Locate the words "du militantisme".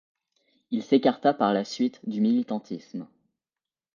2.09-3.05